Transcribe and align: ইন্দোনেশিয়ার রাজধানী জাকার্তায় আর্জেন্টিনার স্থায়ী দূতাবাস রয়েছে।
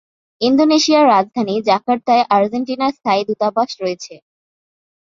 ইন্দোনেশিয়ার 0.41 1.05
রাজধানী 1.07 1.55
জাকার্তায় 1.67 2.23
আর্জেন্টিনার 2.35 2.95
স্থায়ী 2.97 3.21
দূতাবাস 3.27 3.69
রয়েছে। 3.81 4.13